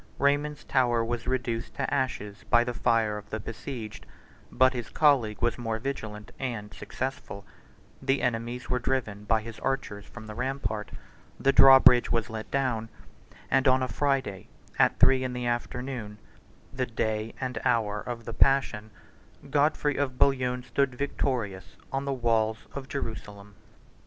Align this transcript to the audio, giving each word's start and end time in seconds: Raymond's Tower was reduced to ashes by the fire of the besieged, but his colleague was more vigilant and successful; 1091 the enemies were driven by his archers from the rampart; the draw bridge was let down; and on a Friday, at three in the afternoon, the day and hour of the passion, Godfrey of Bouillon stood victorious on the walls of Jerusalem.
Raymond's 0.17 0.63
Tower 0.63 1.05
was 1.05 1.27
reduced 1.27 1.75
to 1.75 1.93
ashes 1.93 2.43
by 2.49 2.63
the 2.63 2.73
fire 2.73 3.19
of 3.19 3.29
the 3.29 3.39
besieged, 3.39 4.07
but 4.51 4.73
his 4.73 4.89
colleague 4.89 5.43
was 5.43 5.59
more 5.59 5.77
vigilant 5.77 6.31
and 6.39 6.73
successful; 6.73 7.45
1091 7.99 8.05
the 8.07 8.21
enemies 8.23 8.67
were 8.67 8.79
driven 8.79 9.25
by 9.25 9.41
his 9.43 9.59
archers 9.59 10.03
from 10.07 10.25
the 10.25 10.33
rampart; 10.33 10.89
the 11.39 11.53
draw 11.53 11.77
bridge 11.79 12.09
was 12.11 12.31
let 12.31 12.49
down; 12.49 12.89
and 13.51 13.67
on 13.67 13.83
a 13.83 13.87
Friday, 13.87 14.47
at 14.79 14.97
three 14.97 15.23
in 15.23 15.33
the 15.33 15.45
afternoon, 15.45 16.17
the 16.73 16.87
day 16.87 17.35
and 17.39 17.59
hour 17.63 18.01
of 18.01 18.25
the 18.25 18.33
passion, 18.33 18.89
Godfrey 19.51 19.97
of 19.97 20.17
Bouillon 20.17 20.63
stood 20.63 20.95
victorious 20.95 21.77
on 21.91 22.05
the 22.05 22.11
walls 22.13 22.65
of 22.73 22.87
Jerusalem. 22.89 23.53